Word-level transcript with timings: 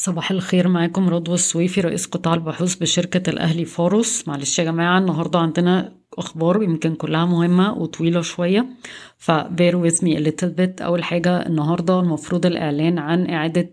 صباح 0.00 0.30
الخير 0.30 0.68
معاكم 0.68 1.08
رضوى 1.08 1.34
السويفي 1.34 1.80
رئيس 1.80 2.06
قطاع 2.06 2.34
البحوث 2.34 2.74
بشركة 2.74 3.30
الأهلي 3.30 3.64
فاروس. 3.64 4.28
معلش 4.28 4.58
يا 4.58 4.64
جماعة 4.64 4.98
النهاردة 4.98 5.38
عندنا 5.38 5.92
أخبار 6.18 6.62
يمكن 6.62 6.94
كلها 6.94 7.24
مهمة 7.24 7.72
وطويلة 7.72 8.20
شوية 8.20 8.66
ف 9.26 9.36
bear 9.36 9.74
with 9.74 10.02
me 10.02 10.16
a 10.16 10.20
little 10.20 10.50
bit. 10.58 10.82
أول 10.82 11.04
حاجة 11.04 11.46
النهاردة 11.46 12.00
المفروض 12.00 12.46
الإعلان 12.46 12.98
عن 12.98 13.30
إعادة 13.30 13.70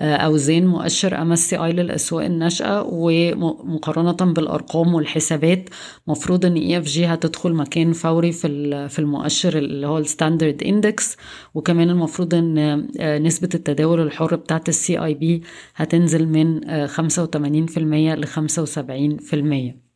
أوزان 0.00 0.66
مؤشر 0.66 1.22
MSCI 1.22 1.72
للأسواق 1.72 2.24
الناشئة 2.24 2.82
ومقارنة 2.82 4.32
بالأرقام 4.32 4.94
والحسابات 4.94 5.68
مفروض 6.06 6.46
إن 6.46 6.54
EFG 6.54 7.06
هتدخل 7.06 7.52
مكان 7.54 7.92
فوري 7.92 8.32
في 8.32 8.88
في 8.88 8.98
المؤشر 8.98 9.58
اللي 9.58 9.86
هو 9.86 9.98
ال 9.98 10.05
standard 10.05 10.62
index 10.62 11.16
وكمان 11.54 11.90
المفروض 11.90 12.34
إن 12.34 12.58
آه، 13.00 13.18
نسبة 13.18 13.48
التداول 13.54 14.00
الحر 14.00 14.36
بتاعت 14.36 14.68
ال 14.68 14.98
CIB 15.04 15.42
هتنزل 15.76 16.28
من 16.28 16.60
85% 16.86 17.78
ل 18.14 18.26
75% 18.26 19.87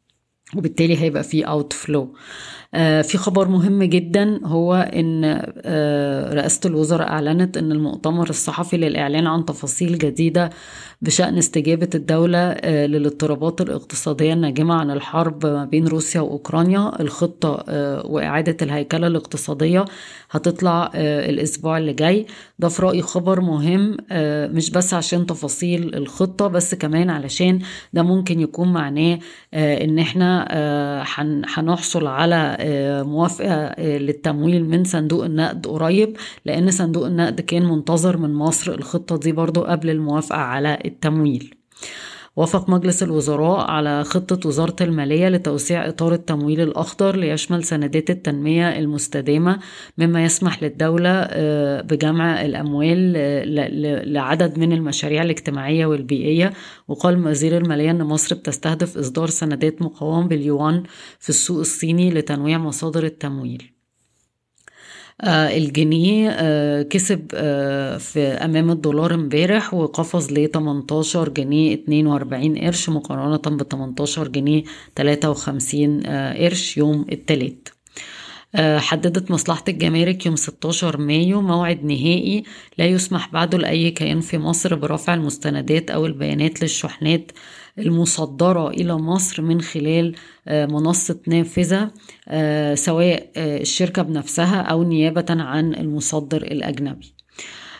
وبالتالي 0.56 0.98
هيبقى 1.02 1.23
في 1.23 1.42
outflow 1.43 2.15
آه، 2.74 3.02
في 3.02 3.19
خبر 3.19 3.48
مهم 3.48 3.83
جدا 3.83 4.41
هو 4.47 4.74
إن 4.74 5.23
آه، 5.65 6.34
رئاسة 6.34 6.60
الوزراء 6.65 7.09
أعلنت 7.09 7.56
إن 7.56 7.73
المؤتمر 7.73 8.30
الصحفي 8.30 8.77
للإعلان 8.77 9.27
عن 9.27 9.45
تفاصيل 9.45 9.98
جديدة 9.98 10.51
بشأن 11.02 11.38
استجابة 11.38 11.88
الدولة 11.95 12.38
آه، 12.38 12.87
للاضطرابات 12.87 13.60
الاقتصادية 13.60 14.33
الناجمة 14.33 14.74
عن 14.74 14.91
الحرب 14.91 15.46
ما 15.46 15.65
بين 15.65 15.88
روسيا 15.88 16.20
وأوكرانيا. 16.20 17.01
الخطة 17.01 17.65
وإعادة 18.07 18.57
الهيكلة 18.62 19.07
الاقتصادية 19.07 19.84
هتطلع 20.30 20.91
الأسبوع 20.95 21.79
اللي 21.79 21.93
جاي. 21.93 22.27
ده 22.59 22.69
في 22.69 22.82
رأيي 22.82 23.02
خبر 23.02 23.41
مهم 23.41 23.96
مش 24.57 24.71
بس 24.71 24.95
عشان 24.95 25.27
تفاصيل 25.27 25.95
الخطة 25.95 26.46
بس 26.48 26.74
كمان 26.74 27.10
علشان 27.10 27.59
ده 27.93 28.02
ممكن 28.02 28.41
يكون 28.41 28.73
معناه 28.73 29.18
إن 29.55 29.99
إحنا 31.02 31.43
هنحصل 31.54 32.07
على 32.07 32.57
موافقة 33.07 33.52
آه، 33.54 33.98
للتمويل 33.98 34.68
من 34.68 34.84
صندوق 34.84 35.24
النقد 35.24 35.66
قريب 35.66 36.16
لأن 36.45 36.71
صندوق 36.71 37.07
النقد 37.07 37.40
كان 37.40 37.65
منتظر 37.65 38.16
من 38.16 38.34
مصر 38.34 38.73
الخطة 38.73 39.16
دي 39.18 39.32
برضو 39.32 39.60
قبل 39.62 39.90
الموافقة 39.90 40.38
على 40.38 40.79
التمويل. 40.84 41.54
وافق 42.37 42.71
مجلس 42.71 43.02
الوزراء 43.02 43.71
على 43.71 44.05
خطة 44.05 44.49
وزارة 44.49 44.77
المالية 44.80 45.29
لتوسيع 45.29 45.88
إطار 45.88 46.13
التمويل 46.15 46.61
الأخضر 46.61 47.16
ليشمل 47.16 47.65
سندات 47.65 48.11
التنمية 48.11 48.79
المستدامة 48.79 49.59
مما 49.99 50.24
يسمح 50.24 50.63
للدولة 50.63 51.11
آه، 51.11 51.80
بجمع 51.80 52.45
الأموال 52.45 53.15
آه، 53.16 53.45
لعدد 54.05 54.59
من 54.59 54.73
المشاريع 54.73 55.23
الاجتماعية 55.23 55.87
والبيئية. 55.87 56.52
وقال 56.89 57.27
وزير 57.27 57.57
المالية 57.57 57.91
أن 57.91 58.02
مصر 58.02 58.35
بتستهدف 58.35 58.99
إصدار 58.99 59.29
سندات 59.29 59.83
مقاومة 59.83 60.29
باليوان 60.29 60.83
في 61.19 61.29
السوق 61.29 61.59
الصيني 61.59 62.11
لتنويع 62.11 62.59
مصادر 62.59 63.05
التمويل. 63.05 63.82
الجنيه 65.25 66.31
آه، 66.31 66.82
كسب 66.82 67.27
آه، 67.34 67.97
في 67.99 68.21
أمام 68.21 68.71
الدولار 68.71 69.15
امبارح 69.15 69.75
وقفز 69.75 70.32
ل 70.32 70.50
18 70.50 71.28
جنيه 71.28 71.75
42 71.75 72.59
قرش 72.59 72.88
مقارنة 72.88 73.56
ب 73.56 73.62
18 73.62 74.28
جنيه 74.28 74.62
53 74.97 76.00
قرش 76.37 76.77
يوم 76.77 77.06
التلات. 77.12 77.69
حددت 78.77 79.31
مصلحة 79.31 79.65
الجمارك 79.69 80.27
يوم 80.27 80.37
16 80.37 80.97
مايو 80.97 81.41
موعد 81.41 81.84
نهائي 81.84 82.43
لا 82.78 82.87
يسمح 82.87 83.33
بعده 83.33 83.59
لأي 83.59 83.91
كيان 83.91 84.21
في 84.21 84.38
مصر 84.38 84.75
برفع 84.75 85.15
المستندات 85.15 85.91
أو 85.91 86.06
البيانات 86.06 86.62
للشحنات 86.62 87.33
المصدرة 87.78 88.70
إلى 88.70 88.94
مصر 88.94 89.42
من 89.42 89.60
خلال 89.60 90.15
آه، 90.48 90.66
منصة 90.66 91.20
نافذة 91.26 91.91
آه، 92.28 92.75
سواء 92.75 93.31
آه، 93.37 93.60
الشركة 93.60 94.03
بنفسها 94.03 94.60
أو 94.62 94.83
نيابة 94.83 95.27
عن 95.31 95.75
المصدر 95.75 96.43
الأجنبي. 96.43 97.15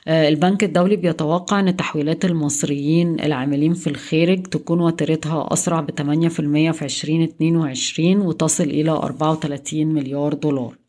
البنك 0.09 0.65
الدولي 0.65 0.97
بيتوقع 0.97 1.61
أن 1.61 1.77
تحويلات 1.77 2.25
المصريين 2.25 3.21
العاملين 3.21 3.75
في 3.75 3.87
الخارج 3.87 4.43
تكون 4.43 4.81
وتيرتها 4.81 5.53
أسرع 5.53 5.81
ب 5.81 5.91
8% 5.91 6.73
في 6.73 6.85
2022 6.85 8.21
وتصل 8.21 8.65
إلى 8.65 8.91
34 8.91 9.87
مليار 9.87 10.35
دولار. 10.35 10.82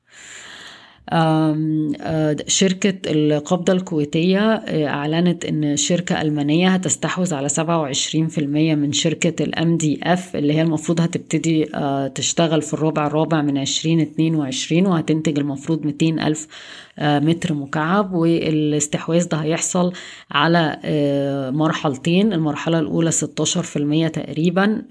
شركة 2.48 3.12
القبضة 3.12 3.74
الكويتية 3.74 4.40
آه، 4.54 4.88
أعلنت 4.88 5.46
أن 5.46 5.78
شركة 5.78 6.22
ألمانية 6.22 6.70
هتستحوذ 6.70 7.34
على 7.34 7.50
27% 7.50 8.40
من 8.76 8.92
شركة 8.92 9.64
دي 9.78 10.00
اف 10.04 10.36
اللي 10.36 10.54
هي 10.54 10.62
المفروض 10.62 11.02
هتبتدي 11.02 11.76
آه، 11.76 12.08
تشتغل 12.08 12.62
في 12.62 12.74
الربع 12.74 13.08
الرابع 13.08 13.42
من 13.42 13.58
2022 13.58 14.86
وهتنتج 14.86 15.40
المفروض 15.40 15.86
200 15.86 16.28
ألف 16.28 16.48
متر 17.02 17.54
مكعب 17.54 18.14
والاستحواذ 18.14 19.28
ده 19.28 19.38
هيحصل 19.38 19.94
على 20.32 20.80
مرحلتين 21.54 22.34
المرحلة 22.34 22.80
الأولى 22.80 23.12
16% 23.12 24.08
تقريبا 24.14 24.82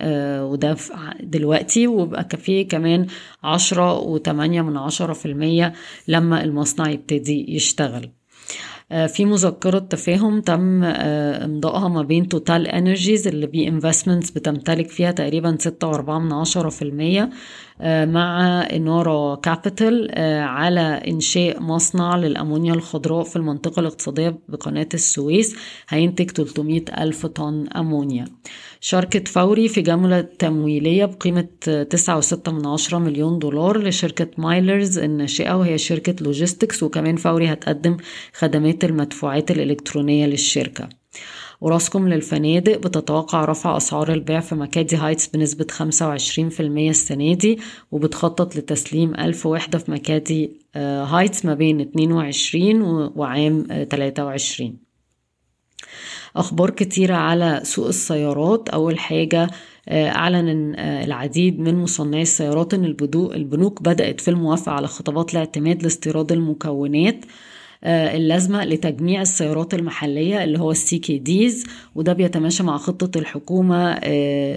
وده 0.42 0.76
دلوقتي 1.22 1.86
وبقى 1.86 2.28
فيه 2.42 2.68
كمان 2.68 3.06
10 3.44 3.98
وتمانية 4.00 4.62
من 4.62 4.76
عشرة 4.76 5.12
في 5.12 5.26
المية 5.26 5.72
لما 6.08 6.44
المصنع 6.44 6.90
يبتدي 6.90 7.54
يشتغل. 7.56 8.10
في 8.92 9.24
مذكرة 9.24 9.78
تفاهم 9.78 10.40
تم 10.40 10.84
آه، 10.84 11.44
امضائها 11.44 11.88
ما 11.88 12.02
بين 12.02 12.28
TotalEnergies 12.28 13.28
اللي 13.28 13.46
B 13.46 13.68
Investments 13.68 14.30
بتمتلك 14.30 14.88
فيها 14.88 15.10
تقريبا 15.10 15.56
ستة 15.60 15.86
وأربعة 15.86 16.18
من 16.18 16.32
عشرة 16.32 16.68
في 16.68 16.82
المية 16.82 17.30
آه، 17.80 18.04
مع 18.04 18.60
إنارة 18.72 19.34
Capital 19.36 20.10
على 20.42 20.80
إنشاء 21.08 21.60
مصنع 21.62 22.16
للأمونيا 22.16 22.74
الخضراء 22.74 23.24
في 23.24 23.36
المنطقة 23.36 23.80
الاقتصادية 23.80 24.38
بقناة 24.48 24.88
السويس 24.94 25.56
هينتج 25.88 26.30
300 26.30 26.82
ألف 26.98 27.26
طن 27.26 27.68
أمونيا. 27.76 28.24
شاركت 28.80 29.28
فوري 29.28 29.68
في 29.68 29.80
جملة 29.80 30.20
تمويلية 30.20 31.04
بقيمة 31.04 31.46
9.6 31.66 32.94
مليون 32.94 33.38
دولار 33.38 33.78
لشركة 33.82 34.26
Mylerz 34.38 34.98
الناشئة 34.98 35.52
وهي 35.56 35.78
شركة 35.78 36.14
logistics 36.24 36.82
وكمان 36.82 37.16
فوري 37.16 37.52
هتقدم 37.52 37.96
خدمات 38.32 38.81
المدفوعات 38.84 39.50
الإلكترونية 39.50 40.26
للشركة. 40.26 40.88
وأوراسكم 41.60 42.08
للفنادق 42.08 42.78
بتتوقع 42.78 43.44
رفع 43.44 43.76
أسعار 43.76 44.12
البيع 44.12 44.40
في 44.40 44.54
مكادي 44.54 44.96
Heights 44.96 45.26
بنسبة 45.26 45.66
25% 45.70 46.60
السنة 46.60 47.34
دي 47.34 47.58
وبتخطط 47.92 48.56
لتسليم 48.56 49.14
ألف 49.14 49.46
وحدة 49.46 49.78
في 49.78 49.90
مكادي 49.90 50.60
آه، 50.74 51.04
Heights 51.04 51.44
ما 51.44 51.54
بين 51.54 51.80
22 51.80 52.82
وعام 53.16 53.86
23 53.90 54.76
أخبار 56.36 56.70
كتيرة 56.70 57.14
على 57.14 57.60
سوق 57.64 57.86
السيارات. 57.86 58.68
أول 58.68 58.98
حاجة 58.98 59.50
آه، 59.88 60.08
أعلن 60.08 60.74
آه، 60.76 61.04
العديد 61.04 61.60
من 61.60 61.74
مصنعي 61.74 62.22
السيارات 62.22 62.74
أن 62.74 62.84
البنوك 63.14 63.82
بدأت 63.82 64.20
في 64.20 64.28
الموافقة 64.28 64.72
على 64.72 64.86
خطابات 64.86 65.32
الاعتماد 65.32 65.82
لاستيراد 65.82 66.32
المكونات. 66.32 67.24
آه، 67.24 67.28
اللازمة 67.84 68.64
لتجميع 68.64 69.22
السيارات 69.22 69.74
المحلية 69.74 70.44
اللي 70.44 70.58
هو 70.58 70.70
ال 70.70 70.98
CKDs 70.98 71.64
وده 71.94 72.12
بيتماشى 72.12 72.62
مع 72.62 72.76
خطة 72.78 73.18
الحكومة 73.18 73.98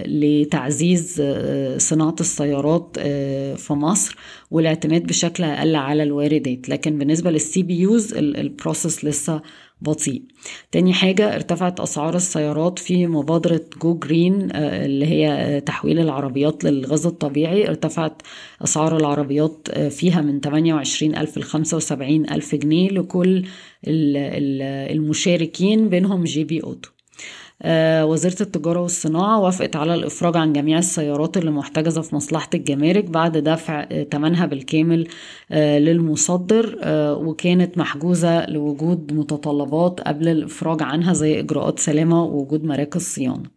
لتعزيز 0.06 1.22
صناعة 1.76 2.16
السيارات 2.20 2.96
في 3.56 3.72
مصر 3.72 4.16
والاعتماد 4.50 5.02
بشكل 5.06 5.44
أقل 5.44 5.76
على 5.76 6.02
الواردات. 6.02 6.68
لكن 6.68 6.98
بالنسبة 6.98 7.30
لل 7.30 7.62
CBUs 7.62 8.14
ال 8.14 8.25
process 8.25 9.04
لسه 9.04 9.40
بطيء. 9.80 10.22
تاني 10.72 10.92
حاجة 10.92 11.34
ارتفعت 11.34 11.80
أسعار 11.80 12.16
السيارات 12.16 12.78
في 12.78 13.06
مبادرة 13.06 13.60
Go 13.82 13.94
Green 13.94 14.48
آه، 14.52 14.86
اللي 14.86 15.06
هي 15.06 15.60
تحويل 15.60 15.98
العربيات 15.98 16.64
للغاز 16.64 17.06
الطبيعي. 17.06 17.68
ارتفعت 17.68 18.22
أسعار 18.64 18.96
العربيات 18.96 19.68
آه، 19.70 19.88
فيها 19.88 20.20
من 20.20 20.40
28 20.40 21.16
ألف 21.16 21.38
ل 21.38 21.42
75 21.42 22.30
ألف 22.30 22.54
جنيه 22.54 22.88
لكل 22.88 23.44
المشاركين 24.90 25.88
بينهم 25.88 26.24
GB 26.24 26.62
Auto 26.62 26.90
آه، 26.90 26.94
وزيرة 27.64 28.36
التجارة 28.40 28.80
والصناعة 28.80 29.40
وافقت 29.40 29.76
على 29.76 29.94
الإفراج 29.94 30.36
عن 30.36 30.52
جميع 30.52 30.78
السيارات 30.78 31.36
اللي 31.36 31.50
محتجزة 31.50 32.00
في 32.00 32.14
مصلحة 32.16 32.50
الجمارك 32.54 33.04
بعد 33.04 33.38
دفع 33.38 33.88
ثمنها 34.12 34.44
آه، 34.44 34.46
بالكامل 34.46 35.08
آه، 35.50 35.78
للمصدر 35.78 36.78
وكانت 37.24 37.78
محجوزة 37.78 38.46
لوجود 38.46 39.12
متطلبات 39.12 40.00
قبل 40.00 40.28
الإفراج 40.28 40.82
عنها 40.82 41.12
زي 41.12 41.40
إجراءات 41.40 41.78
سلامة 41.78 42.24
ووجود 42.24 42.64
مراكز 42.64 43.02
صيانة. 43.02 43.42
آه، 43.44 43.55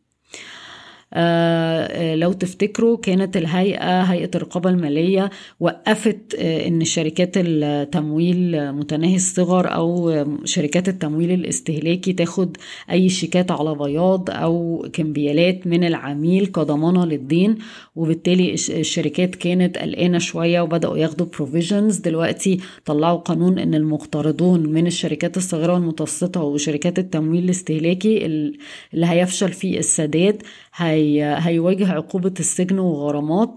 لو 2.16 2.32
تفتكروا 2.34 2.98
كانت 2.98 3.38
الهيئة 3.38 4.02
هيئة 4.02 4.30
الرقابة 4.36 4.70
المالية 4.70 5.30
وقفت 5.60 6.36
إن 6.36 6.84
شركات 6.86 7.32
التمويل 7.38 8.72
متناهي 8.72 9.16
الصغر 9.16 9.76
أو 9.76 10.16
شركات 10.46 10.88
التمويل 10.90 11.32
الاستهلاكي 11.32 12.14
تاخد 12.14 12.58
أي 12.92 13.10
شيكات 13.10 13.52
على 13.52 13.76
بياض 13.76 14.30
أو 14.30 14.86
كمبيالات 14.94 15.68
من 15.68 15.84
العميل 15.84 16.46
كضمانة 16.46 17.06
للدين. 17.06 17.58
وبالتالي 17.96 18.54
الشركات 18.54 19.36
كانت 19.36 19.78
قلقانة 19.78 20.18
شوية 20.18 20.62
وبدأوا 20.62 20.98
ياخدوا 20.98 21.26
بروفيجنز 21.38 21.98
دلوقتي 21.98 22.60
طلعوا 22.86 23.18
قانون 23.18 23.60
إن 23.60 23.76
المقترضون 23.76 24.64
من 24.74 24.88
الشركات 24.88 25.38
الصغيرة 25.38 25.74
والمتوسطة 25.74 26.42
وشركات 26.44 27.00
التمويل 27.00 27.44
الاستهلاكي 27.44 28.26
اللي 28.26 28.58
هيفشل 29.08 29.50
في 29.54 29.80
السداد 29.80 30.42
هي 30.76 30.99
هيواجه 31.38 31.92
عقوبة 31.92 32.34
السجن 32.40 32.80
وغرامات 32.80 33.56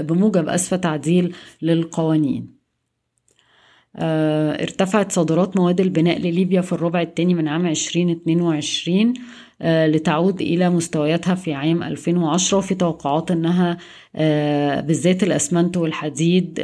بموجب 0.00 0.48
أسفة 0.48 0.76
تعديل 0.76 1.34
للقوانين. 1.62 2.56
ارتفعت 3.98 5.12
صادرات 5.12 5.56
مواد 5.56 5.80
البناء 5.80 6.18
لليبيا 6.18 6.60
في 6.60 6.72
الربع 6.72 7.02
الثاني 7.02 7.34
من 7.34 7.48
عام 7.48 7.66
2022 7.66 9.14
لتعود 9.62 10.40
إلى 10.40 10.70
مستوياتها 10.70 11.34
في 11.34 11.52
عام 11.54 11.82
2010 11.82 12.58
وفي 12.58 12.74
توقعات 12.74 13.30
أنها 13.30 13.76
بالذات 14.80 15.22
الأسمنت 15.22 15.76
والحديد 15.76 16.58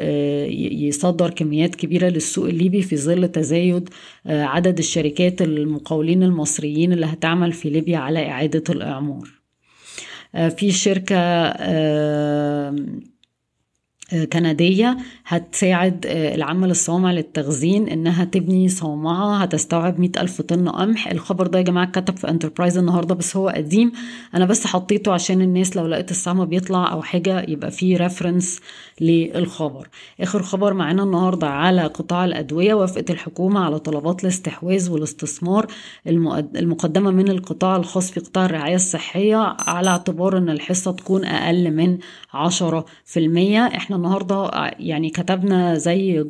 يصدر 0.73 1.31
كميات 1.31 1.75
كبيرة 1.75 2.09
للسوق 2.09 2.49
الليبي 2.49 2.83
في 2.83 2.97
ظل 2.97 3.29
تزايد 3.29 3.89
عدد 4.27 4.79
الشركات 4.79 5.43
المقاولين 5.43 6.23
المصريين 6.23 6.93
اللي 6.93 7.07
هتعمل 7.07 7.53
في 7.53 7.71
ليبيا 7.71 7.99
على 7.99 8.29
إعادة 8.29 8.65
الإعمار. 8.71 9.42
في 10.33 10.73
شركة 10.73 11.17
كندية 14.33 14.97
هتساعد 15.27 16.07
العمل 16.07 16.71
الصوامع 16.71 17.13
للتخزين 17.13 17.89
إنها 17.89 18.25
تبني 18.25 18.69
صومعة 18.69 19.37
هتستوعب 19.37 20.01
مئة 20.01 20.21
ألف 20.21 20.41
طن 20.41 20.69
قمح. 20.69 21.09
الخبر 21.09 21.47
ده 21.47 21.59
يا 21.59 21.65
جماعة 21.65 21.87
كتب 21.91 22.17
في 22.17 22.29
انتربرايز 22.29 22.79
النهاردة 22.79 23.15
بس 23.15 23.37
هو 23.37 23.49
قديم. 23.49 23.93
أنا 24.35 24.45
بس 24.45 24.67
حطيته 24.67 25.13
عشان 25.13 25.41
الناس 25.41 25.77
لو 25.77 25.87
لقيت 25.87 26.11
السهم 26.11 26.45
بيطلع 26.45 26.93
أو 26.93 27.03
حاجة 27.03 27.45
يبقى 27.49 27.71
فيه 27.71 27.97
ريفرنس 27.97 28.61
للخبر. 29.01 29.89
آخر 30.21 30.43
خبر 30.43 30.75
معانا 30.75 31.03
النهاردة 31.03 31.47
على 31.49 31.83
قطاع 31.83 32.25
الأدوية. 32.25 32.75
وافقت 32.75 33.11
الحكومة 33.11 33.61
على 33.61 33.79
طلبات 33.79 34.23
الاستحواذ 34.25 34.91
والاستثمار 34.91 35.67
المقدمة 36.57 37.11
من 37.11 37.29
القطاع 37.29 37.77
الخاص 37.77 38.11
في 38.11 38.21
قطاع 38.21 38.45
الرعاية 38.45 38.75
الصحية 38.75 39.57
على 39.61 39.91
اعتبار 39.91 40.39
إن 40.39 40.51
الحصة 40.51 40.93
تكون 40.93 41.25
أقل 41.25 41.71
من 41.71 41.99
عشرة 42.35 42.85
في 43.05 43.21
المية. 43.21 43.67
إحنا 43.67 44.02
النهارده 44.05 44.51
يعني 44.79 45.11
كتبنا 45.11 45.75
زي 45.75 46.25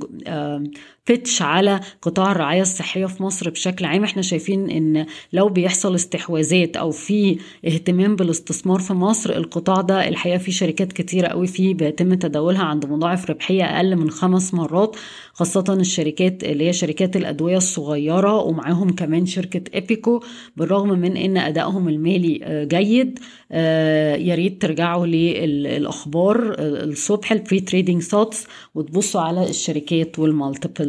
بيتش 1.09 1.43
على 1.43 1.81
قطاع 2.03 2.33
الرعاية 2.33 2.61
الصحية 2.63 3.07
في 3.07 3.23
مصر 3.23 3.51
بشكل 3.51 3.85
عام. 3.85 4.05
إحنا 4.05 4.23
شايفين 4.23 4.71
إن 4.71 5.07
لو 5.33 5.49
بيحصل 5.49 5.95
استحواذات 5.95 6.77
أو 6.77 6.91
في 6.91 7.39
اهتمام 7.67 8.17
بالاستثمار 8.17 8.81
في 8.81 8.93
مصر 8.93 9.31
القطاع 9.37 9.81
ده 9.81 10.09
الحقيقة 10.09 10.39
في 10.39 10.53
شركات 10.53 10.93
كتيرة 10.93 11.29
قوي 11.29 11.47
فيه 11.47 11.75
بيتم 11.75 12.15
تداولها 12.15 12.63
عند 12.63 12.87
مضاعف 12.87 13.31
ربحية 13.31 13.65
أقل 13.65 13.97
من 13.97 14.11
خمس 14.11 14.55
مرات 14.55 14.97
خاصة 15.33 15.65
الشركات 15.81 16.45
اللي 16.45 16.69
هي 16.69 16.73
شركات 16.73 17.17
الأدوية 17.17 17.57
الصغيرة 17.57 18.37
ومعاهم 18.39 18.91
كمان 18.91 19.27
شركة 19.27 19.79
إبيكو 19.79 20.21
بالرغم 20.57 20.89
من 20.89 21.17
إن 21.17 21.37
أدائهم 21.37 21.89
المالي 21.89 22.67
جيد. 22.71 23.19
يا 23.51 24.35
ريت 24.35 24.63
ترجعوا 24.63 25.07
للأخبار 25.07 26.55
الصبح 26.59 27.33
ال 27.33 27.61
pre-trading 27.61 28.03
thoughts 28.03 28.47
وتبصوا 28.75 29.21
على 29.21 29.51
الشركات 29.51 30.19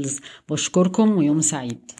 والمالتيبلز 0.03 0.19
بشكركم 0.49 1.17
ويوم 1.17 1.41
سعيد. 1.41 1.91